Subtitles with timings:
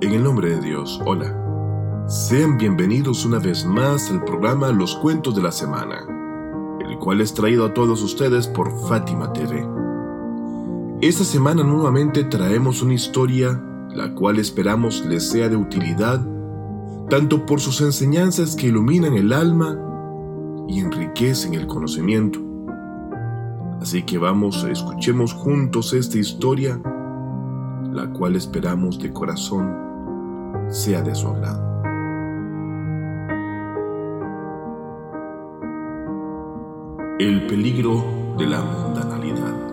[0.00, 2.06] En el nombre de Dios, hola.
[2.06, 6.06] Sean bienvenidos una vez más al programa Los Cuentos de la Semana,
[6.88, 9.66] el cual es traído a todos ustedes por Fátima TV.
[11.00, 13.60] Esta semana nuevamente traemos una historia
[13.92, 16.24] la cual esperamos les sea de utilidad,
[17.10, 19.76] tanto por sus enseñanzas que iluminan el alma
[20.68, 22.38] y enriquecen el conocimiento.
[23.80, 26.80] Así que vamos, escuchemos juntos esta historia,
[27.92, 29.87] la cual esperamos de corazón
[30.70, 31.82] sea de su agrado.
[37.18, 39.68] El peligro de la mundanalidad.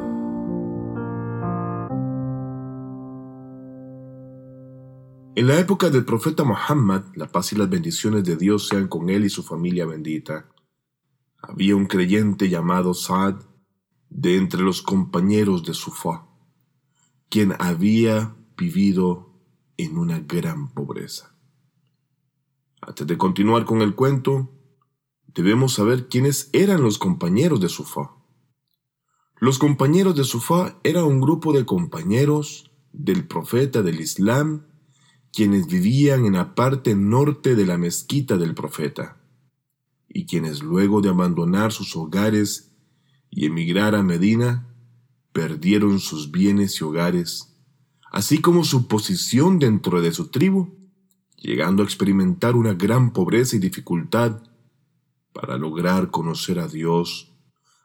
[5.35, 9.09] En la época del profeta Muhammad, la paz y las bendiciones de Dios sean con
[9.09, 10.49] él y su familia bendita,
[11.41, 13.35] había un creyente llamado Saad
[14.09, 16.25] de entre los compañeros de Sufa,
[17.29, 19.34] quien había vivido
[19.77, 21.35] en una gran pobreza.
[22.81, 24.51] Antes de continuar con el cuento,
[25.33, 28.11] debemos saber quiénes eran los compañeros de Sufá.
[29.37, 34.67] Los compañeros de Sufá eran un grupo de compañeros del profeta del Islam,
[35.33, 39.17] quienes vivían en la parte norte de la mezquita del profeta,
[40.07, 42.71] y quienes luego de abandonar sus hogares
[43.29, 44.73] y emigrar a Medina,
[45.33, 47.54] perdieron sus bienes y hogares
[48.15, 50.73] así como su posición dentro de su tribu,
[51.35, 54.41] llegando a experimentar una gran pobreza y dificultad
[55.33, 57.35] para lograr conocer a Dios,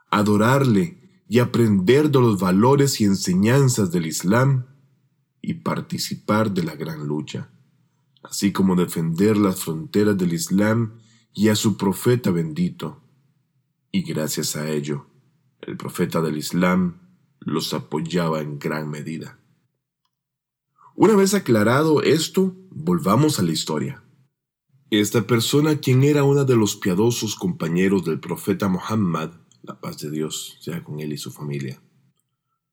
[0.09, 4.67] adorarle y aprender de los valores y enseñanzas del Islam
[5.43, 7.51] y participar de la gran lucha,
[8.23, 11.01] así como defender las fronteras del Islam
[11.35, 13.03] y a su profeta bendito.
[13.91, 15.07] Y gracias a ello,
[15.61, 17.01] el profeta del Islam
[17.41, 19.40] los apoyaba en gran medida.
[20.95, 24.03] Una vez aclarado esto, volvamos a la historia.
[24.91, 29.33] Esta persona, quien era uno de los piadosos compañeros del profeta Muhammad,
[29.63, 31.81] la paz de Dios sea con él y su familia,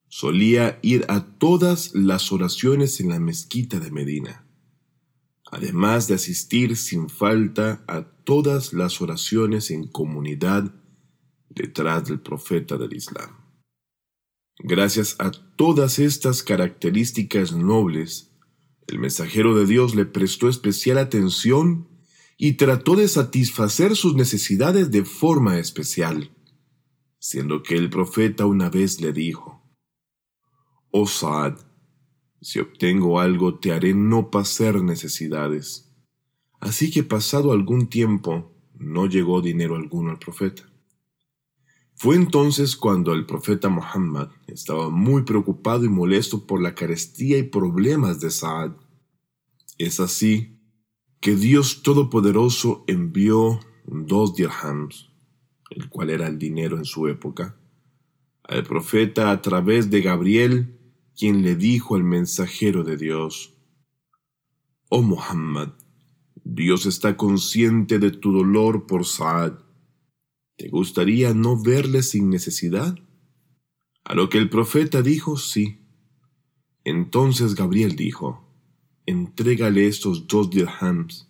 [0.08, 4.46] solía ir a todas las oraciones en la mezquita de Medina,
[5.52, 10.74] además de asistir sin falta a todas las oraciones en comunidad
[11.50, 13.47] detrás del profeta del Islam.
[14.60, 18.32] Gracias a todas estas características nobles,
[18.88, 21.88] el mensajero de Dios le prestó especial atención
[22.38, 26.32] y trató de satisfacer sus necesidades de forma especial,
[27.20, 29.64] siendo que el profeta una vez le dijo,
[30.90, 31.60] Oh Saad,
[32.42, 35.92] si obtengo algo te haré no pasar necesidades.
[36.60, 40.64] Así que pasado algún tiempo no llegó dinero alguno al profeta.
[42.00, 47.44] Fue entonces cuando el profeta Muhammad estaba muy preocupado y molesto por la carestía y
[47.44, 48.74] problemas de Saad.
[49.80, 50.60] Es así
[51.20, 55.10] que Dios Todopoderoso envió dos dirhams,
[55.72, 57.58] el cual era el dinero en su época,
[58.44, 60.80] al profeta a través de Gabriel,
[61.18, 63.56] quien le dijo al mensajero de Dios,
[64.90, 65.70] Oh Muhammad,
[66.44, 69.67] Dios está consciente de tu dolor por Saad
[70.58, 72.98] ¿Te gustaría no verle sin necesidad?
[74.04, 75.82] A lo que el profeta dijo sí.
[76.84, 78.44] Entonces Gabriel dijo,
[79.06, 81.30] entrégale estos dos dirhams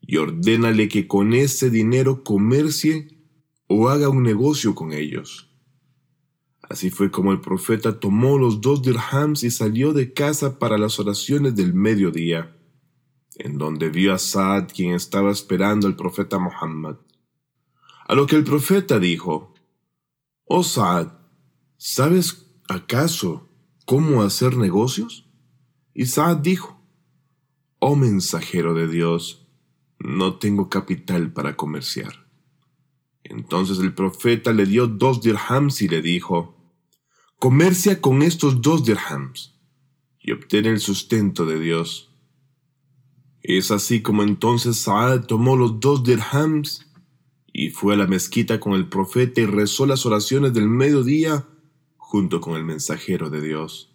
[0.00, 3.08] y ordénale que con ese dinero comercie
[3.66, 5.50] o haga un negocio con ellos.
[6.62, 11.00] Así fue como el profeta tomó los dos dirhams y salió de casa para las
[11.00, 12.56] oraciones del mediodía,
[13.36, 16.96] en donde vio a Saad quien estaba esperando al profeta Muhammad.
[18.12, 19.54] A lo que el profeta dijo,
[20.44, 21.14] Oh Saad,
[21.78, 23.48] ¿sabes acaso
[23.86, 25.26] cómo hacer negocios?
[25.94, 26.78] Y Saad dijo,
[27.78, 29.48] Oh mensajero de Dios,
[29.98, 32.28] no tengo capital para comerciar.
[33.24, 36.54] Entonces el profeta le dio dos dirhams y le dijo,
[37.38, 39.58] Comercia con estos dos dirhams
[40.20, 42.12] y obtén el sustento de Dios.
[43.40, 46.91] Es así como entonces Saad tomó los dos dirhams
[47.52, 51.46] y fue a la mezquita con el profeta y rezó las oraciones del mediodía
[51.96, 53.94] junto con el mensajero de Dios.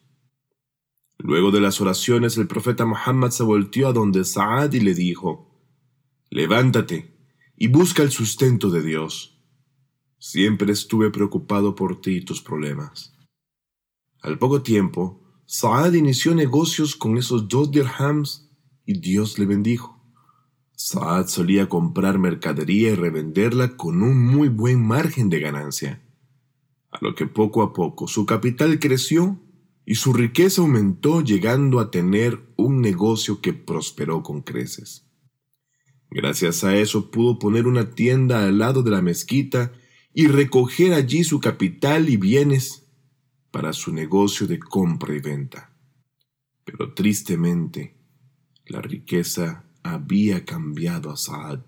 [1.17, 5.47] Luego de las oraciones el profeta Muhammad se volteó a donde Saad y le dijo,
[6.29, 7.15] Levántate
[7.55, 9.39] y busca el sustento de Dios.
[10.19, 13.15] Siempre estuve preocupado por ti y tus problemas.
[14.21, 18.51] Al poco tiempo, Saad inició negocios con esos dos dirhams
[18.85, 19.96] y Dios le bendijo.
[20.79, 26.03] Saad solía comprar mercadería y revenderla con un muy buen margen de ganancia,
[26.91, 29.41] a lo que poco a poco su capital creció
[29.87, 35.07] y su riqueza aumentó llegando a tener un negocio que prosperó con creces.
[36.11, 39.71] Gracias a eso pudo poner una tienda al lado de la mezquita
[40.13, 42.85] y recoger allí su capital y bienes
[43.49, 45.75] para su negocio de compra y venta.
[46.65, 47.97] Pero tristemente,
[48.67, 51.59] la riqueza había cambiado a Saad.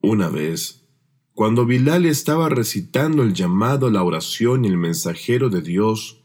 [0.00, 0.88] Una vez,
[1.34, 6.24] cuando Bilal estaba recitando el llamado la oración y el mensajero de Dios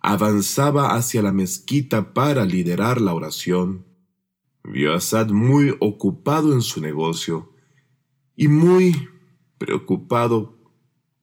[0.00, 3.86] avanzaba hacia la mezquita para liderar la oración,
[4.64, 7.52] vio a Sad muy ocupado en su negocio
[8.36, 9.08] y muy
[9.58, 10.58] preocupado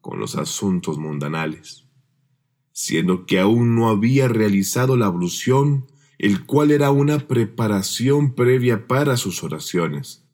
[0.02, 1.88] con los asuntos mundanales,
[2.72, 9.18] siendo que aún no había realizado la ablución, el cual era una preparación previa para
[9.18, 10.26] sus oraciones,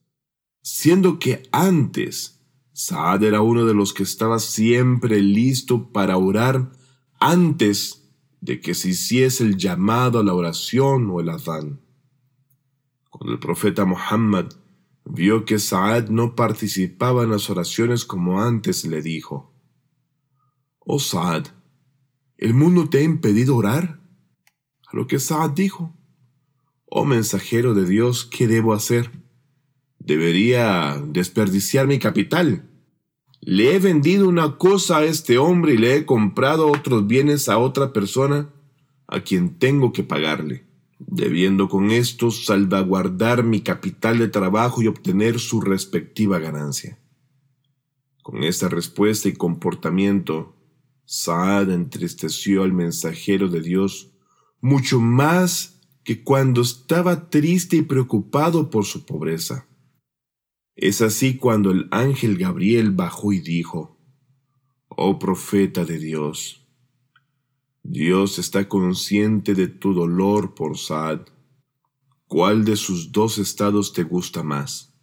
[0.61, 2.41] siendo que antes
[2.73, 6.71] Saad era uno de los que estaba siempre listo para orar
[7.19, 11.81] antes de que se hiciese el llamado a la oración o el adán.
[13.09, 14.49] Cuando el profeta Muhammad
[15.05, 19.53] vio que Saad no participaba en las oraciones como antes, le dijo,
[20.79, 21.47] Oh Saad,
[22.37, 24.00] ¿el mundo te ha impedido orar?
[24.93, 25.95] Lo que Saad dijo,
[26.85, 29.11] Oh mensajero de Dios, ¿qué debo hacer?
[29.99, 32.67] Debería desperdiciar mi capital
[33.43, 37.57] le he vendido una cosa a este hombre y le he comprado otros bienes a
[37.57, 38.53] otra persona
[39.07, 40.67] a quien tengo que pagarle,
[40.99, 46.99] debiendo con esto salvaguardar mi capital de trabajo y obtener su respectiva ganancia.
[48.21, 50.55] Con esta respuesta y comportamiento,
[51.05, 54.10] Saad entristeció al mensajero de Dios
[54.61, 59.67] mucho más que cuando estaba triste y preocupado por su pobreza.
[60.75, 63.97] Es así cuando el ángel Gabriel bajó y dijo,
[64.87, 66.67] Oh profeta de Dios,
[67.83, 71.21] Dios está consciente de tu dolor por Saad.
[72.27, 74.93] ¿Cuál de sus dos estados te gusta más?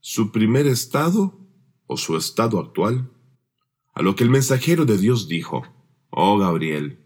[0.00, 1.38] ¿Su primer estado
[1.86, 3.10] o su estado actual?
[3.94, 5.62] A lo que el mensajero de Dios dijo,
[6.10, 7.01] Oh Gabriel,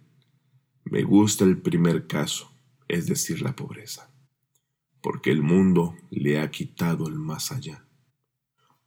[0.87, 2.50] me gusta el primer caso,
[2.88, 4.11] es decir, la pobreza
[5.06, 7.87] porque el mundo le ha quitado el más allá.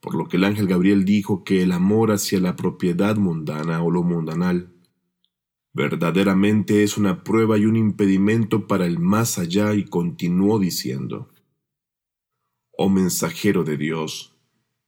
[0.02, 3.90] Por lo que el ángel Gabriel dijo que el amor hacia la propiedad mundana o
[3.90, 4.74] lo mundanal
[5.72, 11.30] verdaderamente es una prueba y un impedimento para el más allá y continuó diciendo,
[12.72, 14.36] Oh mensajero de Dios,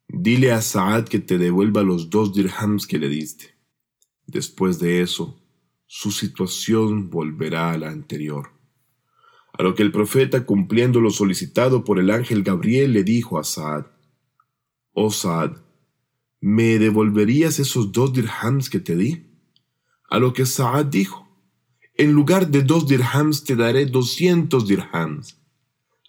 [0.10, 3.56] dile a Saad que te devuelva los dos dirhams que le diste.
[4.28, 5.41] Después de eso,
[5.94, 8.52] su situación volverá a la anterior.
[9.52, 13.44] A lo que el profeta, cumpliendo lo solicitado por el ángel Gabriel, le dijo a
[13.44, 13.88] Saad,
[14.94, 15.58] Oh Saad,
[16.40, 19.36] ¿me devolverías esos dos dirhams que te di?
[20.10, 21.28] A lo que Saad dijo,
[21.96, 25.42] En lugar de dos dirhams te daré doscientos dirhams.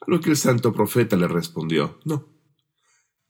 [0.01, 2.29] A lo que el santo profeta le respondió, No,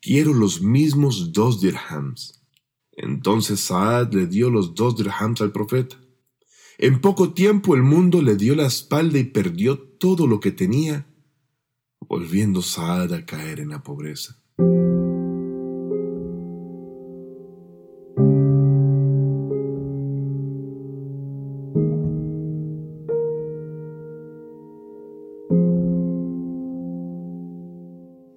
[0.02, 2.44] quiero los mismos dos dirhams.
[2.90, 6.01] Entonces Saad le dio los dos dirhams al profeta.
[6.82, 11.06] En poco tiempo el mundo le dio la espalda y perdió todo lo que tenía,
[12.00, 14.36] volviendo Saad a caer en la pobreza.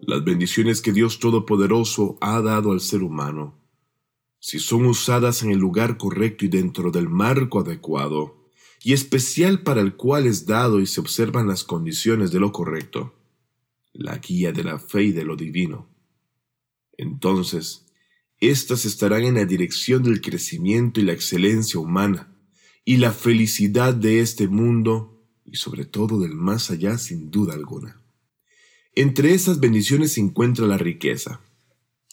[0.01, 3.64] Las bendiciones que Dios Todopoderoso ha dado al ser humano
[4.45, 8.47] si son usadas en el lugar correcto y dentro del marco adecuado,
[8.83, 13.15] y especial para el cual es dado y se observan las condiciones de lo correcto,
[13.91, 15.89] la guía de la fe y de lo divino.
[16.95, 17.87] Entonces,
[18.39, 22.31] éstas estarán en la dirección del crecimiento y la excelencia humana,
[22.85, 27.99] y la felicidad de este mundo, y sobre todo del más allá sin duda alguna.
[28.93, 31.41] Entre esas bendiciones se encuentra la riqueza,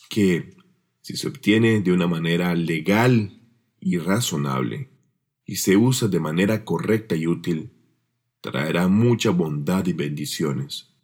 [0.09, 0.62] que,
[1.03, 3.41] si se obtiene de una manera legal
[3.81, 4.89] y razonable
[5.45, 7.73] y se usa de manera correcta y útil,
[8.41, 10.95] traerá mucha bondad y bendiciones.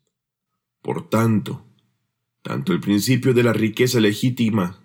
[0.81, 1.67] Por tanto,
[2.43, 4.81] tanto el principio de la riqueza legítima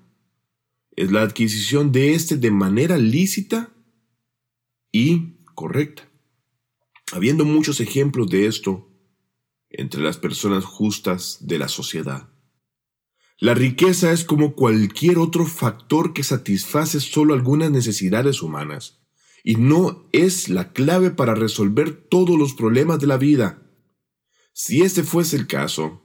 [0.95, 3.71] es la adquisición de éste de manera lícita
[4.91, 6.09] y correcta.
[7.11, 8.89] Habiendo muchos ejemplos de esto
[9.69, 12.32] entre las personas justas de la sociedad.
[13.39, 19.03] La riqueza es como cualquier otro factor que satisface solo algunas necesidades humanas
[19.43, 23.61] y no es la clave para resolver todos los problemas de la vida.
[24.53, 26.01] Si este fuese el caso,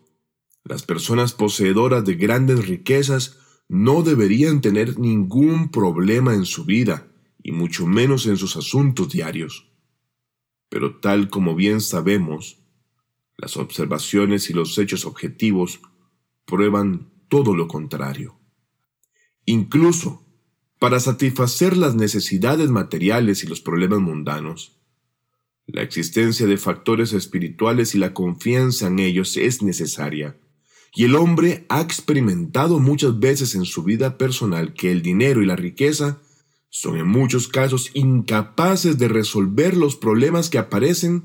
[0.65, 7.53] las personas poseedoras de grandes riquezas no deberían tener ningún problema en su vida y
[7.53, 9.71] mucho menos en sus asuntos diarios.
[10.69, 12.59] Pero tal como bien sabemos,
[13.37, 15.81] las observaciones y los hechos objetivos
[16.45, 18.39] prueban todo lo contrario.
[19.45, 20.25] Incluso
[20.79, 24.79] para satisfacer las necesidades materiales y los problemas mundanos,
[25.67, 30.39] la existencia de factores espirituales y la confianza en ellos es necesaria.
[30.95, 35.47] Y el hombre ha experimentado muchas veces en su vida personal que el dinero y
[35.47, 36.23] la riqueza
[36.71, 41.25] son en muchos casos incapaces de resolver los problemas que aparecen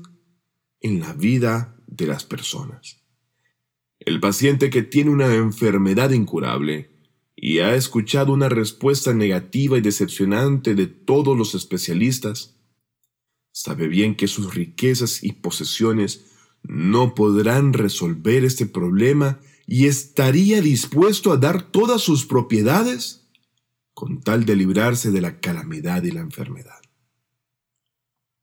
[0.80, 3.03] en la vida de las personas.
[4.04, 6.90] El paciente que tiene una enfermedad incurable
[7.36, 12.54] y ha escuchado una respuesta negativa y decepcionante de todos los especialistas,
[13.56, 16.24] Sabe bien que sus riquezas y posesiones
[16.64, 23.28] no podrán resolver este problema y estaría dispuesto a dar todas sus propiedades
[23.94, 26.80] con tal de librarse de la calamidad y la enfermedad.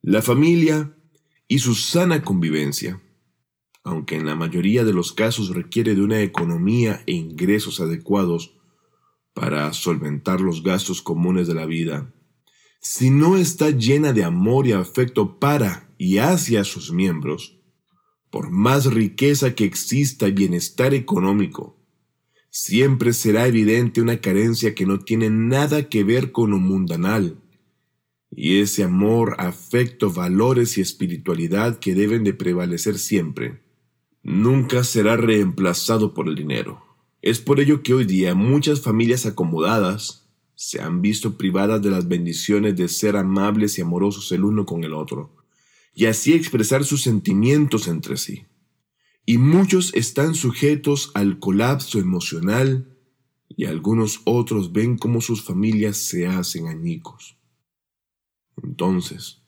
[0.02, 0.96] La familia
[1.50, 3.02] y su sana convivencia,
[3.84, 8.56] aunque en la mayoría de los casos requiere de una economía e ingresos adecuados
[9.34, 12.14] para solventar los gastos comunes de la vida,
[12.80, 17.60] si no está llena de amor y afecto para y hacia sus miembros,
[18.30, 21.78] por más riqueza que exista bienestar económico,
[22.50, 27.38] siempre será evidente una carencia que no tiene nada que ver con lo mundanal,
[28.32, 33.62] y ese amor, afecto, valores y espiritualidad que deben de prevalecer siempre,
[34.24, 36.84] nunca será reemplazado por el dinero.
[37.22, 42.08] Es por ello que hoy día muchas familias acomodadas se han visto privadas de las
[42.08, 45.36] bendiciones de ser amables y amorosos el uno con el otro,
[45.94, 48.46] y así expresar sus sentimientos entre sí.
[49.26, 52.96] Y muchos están sujetos al colapso emocional
[53.50, 57.38] y algunos otros ven cómo sus familias se hacen añicos.
[58.62, 59.41] Entonces,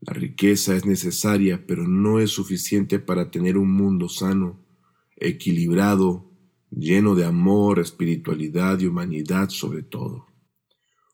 [0.00, 4.64] la riqueza es necesaria, pero no es suficiente para tener un mundo sano,
[5.16, 6.30] equilibrado,
[6.70, 10.26] lleno de amor, espiritualidad y humanidad sobre todo.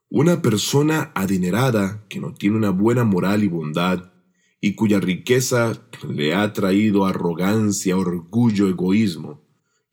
[0.09, 4.12] Una persona adinerada que no tiene una buena moral y bondad
[4.61, 9.45] y cuya riqueza le ha traído arrogancia, orgullo, egoísmo,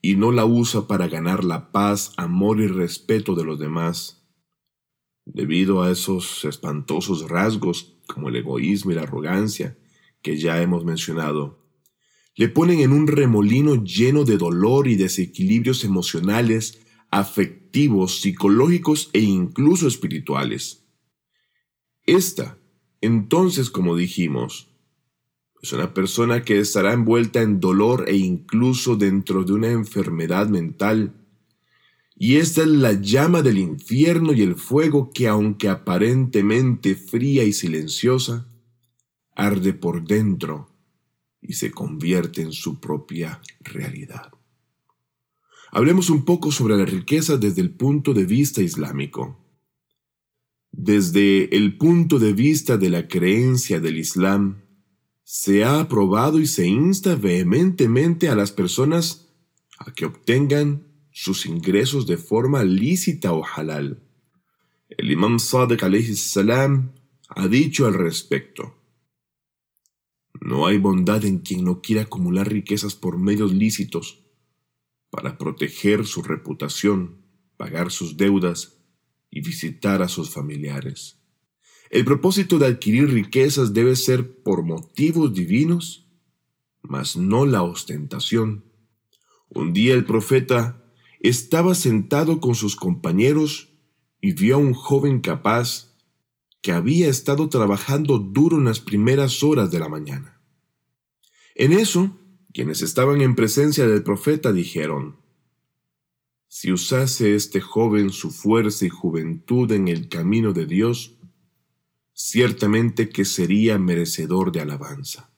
[0.01, 4.23] y no la usa para ganar la paz, amor y respeto de los demás.
[5.25, 9.77] Debido a esos espantosos rasgos como el egoísmo y la arrogancia
[10.21, 11.63] que ya hemos mencionado,
[12.35, 16.79] le ponen en un remolino lleno de dolor y desequilibrios emocionales
[17.11, 20.83] afectivos, psicológicos e incluso espirituales.
[22.05, 22.57] Esta,
[23.01, 24.69] entonces, como dijimos,
[25.61, 31.13] es una persona que estará envuelta en dolor e incluso dentro de una enfermedad mental.
[32.15, 37.53] Y esta es la llama del infierno y el fuego que, aunque aparentemente fría y
[37.53, 38.47] silenciosa,
[39.35, 40.69] arde por dentro
[41.41, 44.31] y se convierte en su propia realidad.
[45.71, 49.39] Hablemos un poco sobre la riqueza desde el punto de vista islámico.
[50.71, 54.61] Desde el punto de vista de la creencia del Islam,
[55.23, 59.29] se ha aprobado y se insta vehementemente a las personas
[59.79, 64.03] a que obtengan sus ingresos de forma lícita o halal.
[64.89, 65.81] El imam Sadiq
[66.15, 66.95] salam
[67.29, 68.75] ha dicho al respecto.
[70.41, 74.25] No hay bondad en quien no quiera acumular riquezas por medios lícitos,
[75.11, 77.21] para proteger su reputación,
[77.55, 78.79] pagar sus deudas
[79.29, 81.19] y visitar a sus familiares.
[81.91, 86.07] El propósito de adquirir riquezas debe ser por motivos divinos,
[86.81, 88.65] mas no la ostentación.
[89.49, 90.82] Un día el profeta
[91.23, 93.69] estaba sentado con sus compañeros
[94.21, 95.95] y vio a un joven capaz
[96.61, 100.41] que había estado trabajando duro en las primeras horas de la mañana.
[101.55, 102.17] En eso,
[102.53, 105.17] quienes estaban en presencia del profeta dijeron,
[106.49, 111.17] Si usase este joven su fuerza y juventud en el camino de Dios,
[112.13, 115.31] ciertamente que sería merecedor de alabanza.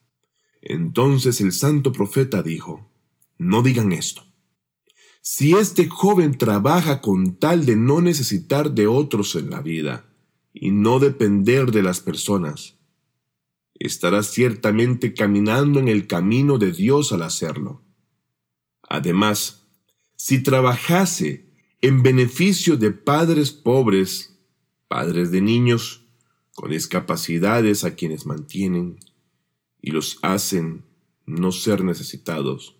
[0.61, 2.89] Entonces el santo profeta dijo,
[3.37, 4.25] No digan esto.
[5.27, 10.05] Si este joven trabaja con tal de no necesitar de otros en la vida
[10.53, 12.77] y no depender de las personas,
[13.73, 17.81] estará ciertamente caminando en el camino de Dios al hacerlo.
[18.83, 19.65] Además,
[20.15, 21.49] si trabajase
[21.81, 24.37] en beneficio de padres pobres,
[24.87, 26.05] padres de niños
[26.53, 28.99] con discapacidades a quienes mantienen
[29.81, 30.85] y los hacen
[31.25, 32.75] no ser necesitados,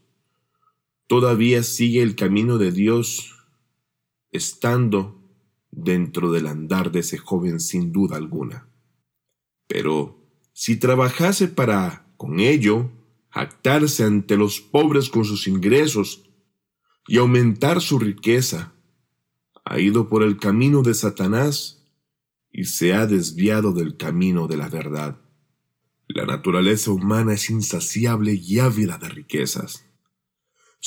[1.08, 3.36] todavía sigue el camino de Dios
[4.32, 5.22] estando
[5.72, 8.68] dentro del andar de ese joven sin duda alguna.
[9.68, 12.92] Pero si trabajase para, con ello,
[13.30, 16.30] jactarse ante los pobres con sus ingresos
[17.08, 18.74] y aumentar su riqueza,
[19.66, 21.86] ha ido por el camino de Satanás
[22.52, 25.20] y se ha desviado del camino de la verdad.
[26.08, 29.85] La naturaleza humana es insaciable y ávida de riquezas.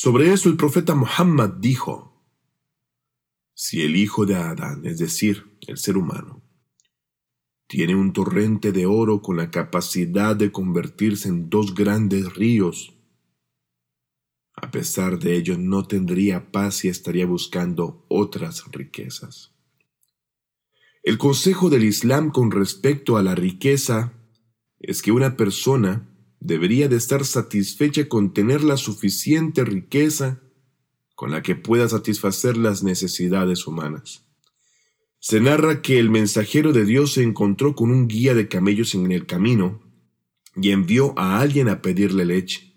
[0.01, 2.25] Sobre eso el profeta Muhammad dijo,
[3.53, 6.41] si el hijo de Adán, es decir, el ser humano,
[7.67, 12.95] tiene un torrente de oro con la capacidad de convertirse en dos grandes ríos,
[14.55, 19.53] a pesar de ello no tendría paz y estaría buscando otras riquezas.
[21.03, 24.13] El consejo del Islam con respecto a la riqueza
[24.79, 26.09] es que una persona
[26.41, 30.41] debería de estar satisfecha con tener la suficiente riqueza
[31.15, 34.25] con la que pueda satisfacer las necesidades humanas.
[35.19, 39.11] Se narra que el mensajero de Dios se encontró con un guía de camellos en
[39.11, 39.83] el camino
[40.55, 42.73] y envió a alguien a pedirle leche.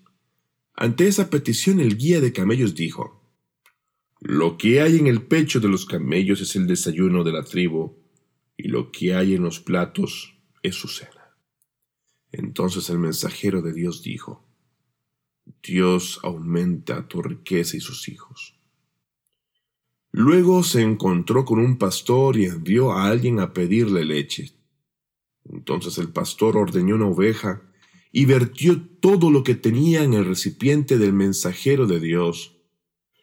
[0.74, 3.22] Ante esa petición el guía de camellos dijo,
[4.20, 7.96] Lo que hay en el pecho de los camellos es el desayuno de la tribu,
[8.56, 11.21] y lo que hay en los platos es su cena.
[12.32, 14.42] Entonces el mensajero de Dios dijo,
[15.62, 18.58] Dios aumenta tu riqueza y sus hijos.
[20.10, 24.52] Luego se encontró con un pastor y envió a alguien a pedirle leche.
[25.44, 27.62] Entonces el pastor ordeñó una oveja
[28.12, 32.58] y vertió todo lo que tenía en el recipiente del mensajero de Dios.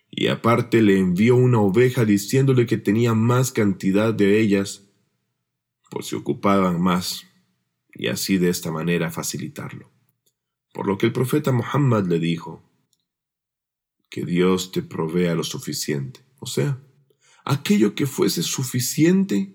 [0.10, 4.88] Y aparte le envió una oveja diciéndole que tenía más cantidad de ellas,
[5.92, 7.29] por si ocupaban más
[8.00, 9.92] y así de esta manera facilitarlo.
[10.74, 12.64] Por lo que el profeta Muhammad le dijo,
[14.10, 16.82] que Dios te provea lo suficiente, o sea,
[17.44, 19.54] aquello que fuese suficiente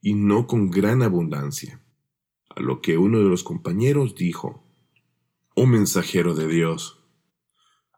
[0.00, 1.82] y no con gran abundancia.
[2.48, 4.64] A lo que uno de los compañeros dijo,
[5.56, 7.00] Oh mensajero de Dios,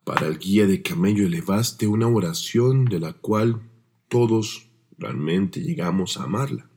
[0.05, 3.71] para el guía de camello elevaste una oración de la cual
[4.09, 6.71] todos realmente llegamos a amarla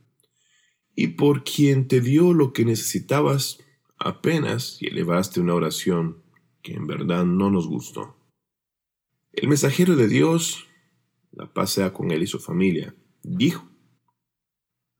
[0.94, 3.58] y por quien te dio lo que necesitabas
[3.98, 6.22] apenas y elevaste una oración
[6.62, 8.16] que en verdad no nos gustó.
[9.32, 10.66] El mensajero de Dios,
[11.32, 13.68] la pasea con él y su familia, dijo,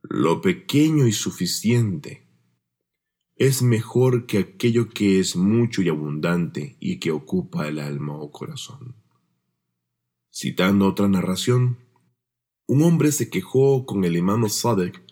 [0.02, 2.26] lo pequeño y suficiente
[3.36, 8.30] es mejor que aquello que es mucho y abundante y que ocupa el alma o
[8.30, 8.94] corazón.
[10.30, 11.78] Citando otra narración,
[12.66, 15.02] un hombre se quejó con el imam Sadek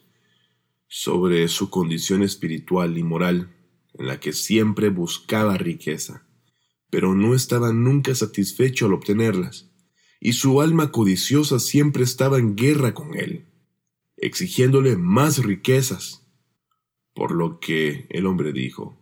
[0.92, 3.54] sobre su condición espiritual y moral,
[3.94, 6.26] en la que siempre buscaba riqueza,
[6.90, 9.70] pero no estaba nunca satisfecho al obtenerlas,
[10.18, 13.46] y su alma codiciosa siempre estaba en guerra con él,
[14.16, 16.26] exigiéndole más riquezas.
[17.14, 19.00] Por lo que el hombre dijo,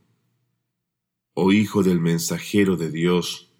[1.33, 3.51] Oh hijo del mensajero de Dios,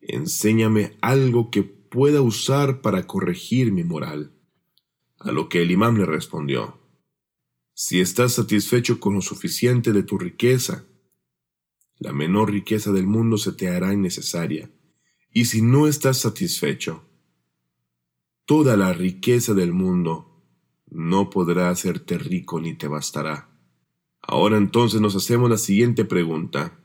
[0.00, 4.32] enséñame algo que pueda usar para corregir mi moral.
[5.20, 6.78] A lo que el imán le respondió,
[7.80, 10.84] si estás satisfecho con lo suficiente de tu riqueza,
[12.00, 14.68] la menor riqueza del mundo se te hará innecesaria.
[15.32, 17.04] Y si no estás satisfecho,
[18.46, 20.42] toda la riqueza del mundo
[20.90, 23.48] no podrá hacerte rico ni te bastará.
[24.22, 26.76] Ahora entonces nos hacemos la siguiente pregunta.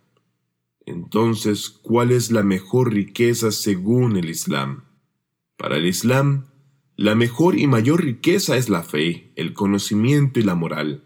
[0.86, 4.84] Entonces, ¿cuál es la mejor riqueza según el Islam?
[5.58, 6.53] Para el Islam,
[6.96, 11.04] la mejor y mayor riqueza es la fe, el conocimiento y la moral,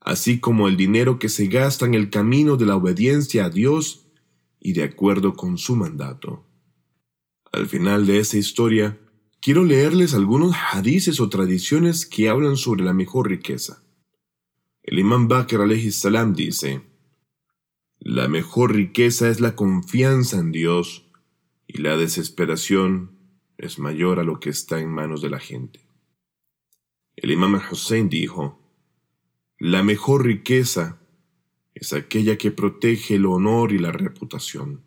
[0.00, 4.08] así como el dinero que se gasta en el camino de la obediencia a Dios
[4.58, 6.44] y de acuerdo con su mandato.
[7.52, 8.98] Al final de esa historia,
[9.40, 13.84] quiero leerles algunos hadices o tradiciones que hablan sobre la mejor riqueza.
[14.82, 15.60] El imán Bakr
[15.92, 16.82] salam dice,
[18.00, 21.06] La mejor riqueza es la confianza en Dios
[21.68, 23.21] y la desesperación
[23.62, 25.80] es mayor a lo que está en manos de la gente.
[27.14, 28.60] El imam Hussein dijo,
[29.58, 31.00] la mejor riqueza
[31.72, 34.84] es aquella que protege el honor y la reputación.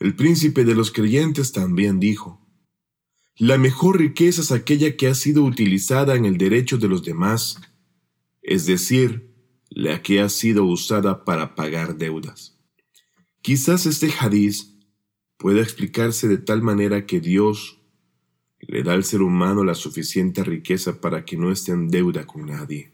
[0.00, 2.44] El príncipe de los creyentes también dijo,
[3.36, 7.60] la mejor riqueza es aquella que ha sido utilizada en el derecho de los demás,
[8.42, 9.32] es decir,
[9.70, 12.58] la que ha sido usada para pagar deudas.
[13.42, 14.71] Quizás este hadiz
[15.42, 17.80] pueda explicarse de tal manera que Dios
[18.60, 22.46] le da al ser humano la suficiente riqueza para que no esté en deuda con
[22.46, 22.92] nadie.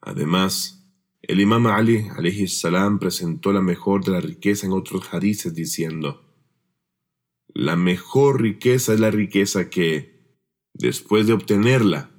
[0.00, 0.88] Además,
[1.20, 6.24] el imam Ali salam presentó la mejor de la riqueza en otros hadices diciendo,
[7.54, 10.12] la mejor riqueza es la riqueza que,
[10.74, 12.10] Después de obtenerla,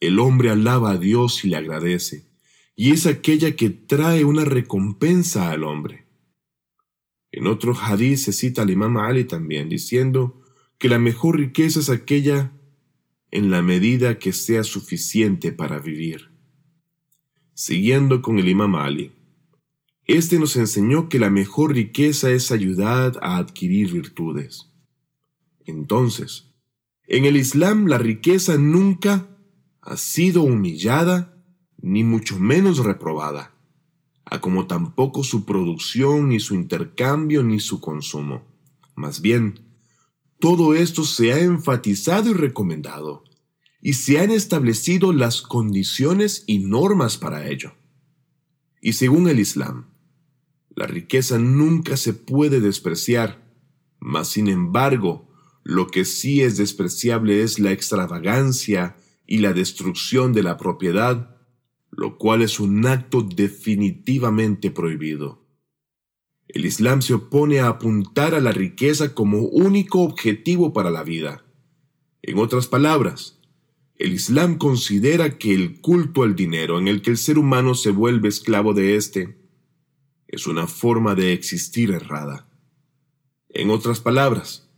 [0.00, 2.26] el hombre alaba a Dios y le agradece,
[2.74, 6.05] y es aquella que trae una recompensa al hombre.
[7.36, 10.42] En otro hadith se cita al imam Ali también, diciendo
[10.78, 12.50] que la mejor riqueza es aquella
[13.30, 16.30] en la medida que sea suficiente para vivir.
[17.52, 19.12] Siguiendo con el imam Ali,
[20.06, 24.72] este nos enseñó que la mejor riqueza es ayudar a adquirir virtudes.
[25.66, 26.54] Entonces,
[27.06, 29.28] en el Islam la riqueza nunca
[29.82, 31.36] ha sido humillada
[31.82, 33.54] ni mucho menos reprobada,
[34.26, 38.44] a como tampoco su producción, ni su intercambio, ni su consumo.
[38.96, 39.60] Más bien,
[40.40, 43.24] todo esto se ha enfatizado y recomendado,
[43.80, 47.72] y se han establecido las condiciones y normas para ello.
[48.82, 49.86] Y según el Islam,
[50.74, 53.50] la riqueza nunca se puede despreciar,
[54.00, 55.28] mas sin embargo,
[55.62, 61.35] lo que sí es despreciable es la extravagancia y la destrucción de la propiedad,
[61.96, 65.44] lo cual es un acto definitivamente prohibido.
[66.46, 71.44] El Islam se opone a apuntar a la riqueza como único objetivo para la vida.
[72.22, 73.40] En otras palabras,
[73.96, 77.90] el Islam considera que el culto al dinero en el que el ser humano se
[77.90, 79.38] vuelve esclavo de éste
[80.28, 82.48] es una forma de existir errada.
[83.48, 84.68] En otras palabras,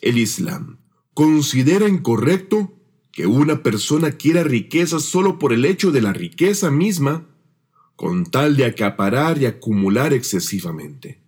[0.00, 0.78] el Islam
[1.12, 2.75] considera incorrecto
[3.16, 7.24] que una persona quiera riqueza solo por el hecho de la riqueza misma,
[7.96, 11.22] con tal de acaparar y acumular excesivamente.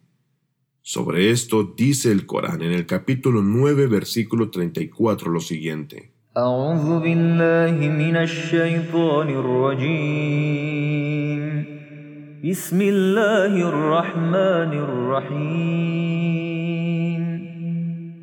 [0.83, 6.12] Sobre esto dice el Corán en el capítulo 9, versículo 34 lo siguiente.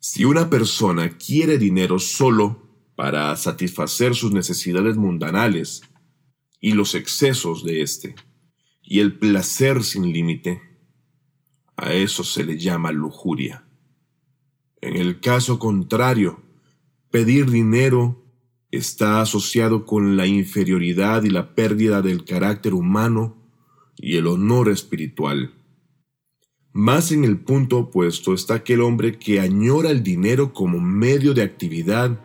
[0.00, 2.62] Si una persona quiere dinero solo
[2.94, 5.82] para satisfacer sus necesidades mundanales
[6.60, 8.14] y los excesos de éste,
[8.82, 10.62] y el placer sin límite,
[11.76, 13.64] a eso se le llama lujuria.
[14.80, 16.42] En el caso contrario,
[17.10, 18.24] pedir dinero
[18.70, 23.36] está asociado con la inferioridad y la pérdida del carácter humano
[23.96, 25.54] y el honor espiritual.
[26.72, 31.42] Más en el punto opuesto está aquel hombre que añora el dinero como medio de
[31.42, 32.20] actividad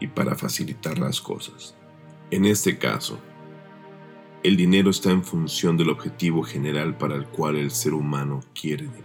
[0.00, 1.76] y para facilitar las cosas.
[2.30, 3.20] En este caso,
[4.42, 8.84] el dinero está en función del objetivo general para el cual el ser humano quiere
[8.84, 9.02] dinero.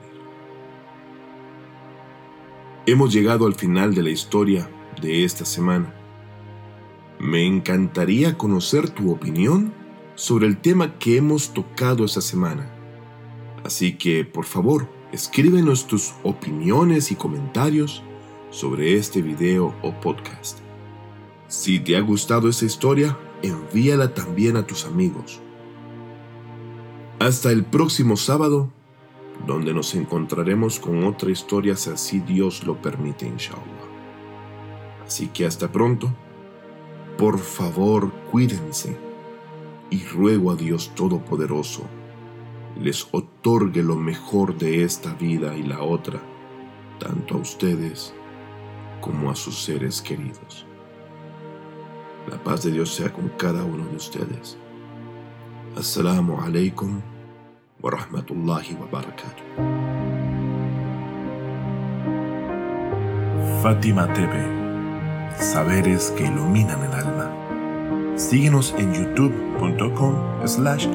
[2.85, 4.69] Hemos llegado al final de la historia
[5.01, 5.93] de esta semana.
[7.19, 9.73] Me encantaría conocer tu opinión
[10.15, 12.76] sobre el tema que hemos tocado esta semana.
[13.67, 18.01] Así que, por favor, escríbenos tus opiniones y comentarios
[18.49, 20.59] sobre este video o podcast.
[21.49, 25.41] Si te ha gustado esta historia, envíala también a tus amigos.
[27.19, 28.71] Hasta el próximo sábado,
[29.45, 33.59] donde nos encontraremos con otra historia si así Dios lo permite, inshallah.
[35.05, 36.15] Así que hasta pronto.
[37.17, 38.97] Por favor, cuídense
[39.89, 41.96] y ruego a Dios Todopoderoso
[42.79, 46.19] les otorgue lo mejor de esta vida y la otra,
[46.99, 48.13] tanto a ustedes
[49.01, 50.65] como a sus seres queridos.
[52.29, 54.57] La paz de Dios sea con cada uno de ustedes.
[55.77, 57.01] Assalamu alaikum
[57.81, 59.43] wa rahmatullahi wa barakatuh.
[63.61, 64.33] Fátima TV,
[65.39, 67.31] saberes que iluminan el alma.
[68.17, 70.87] Síguenos en youtube.com slash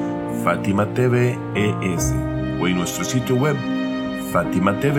[0.43, 2.13] Fátima TV ES
[2.59, 3.55] o en nuestro sitio web
[4.31, 4.93] fatimatv.es.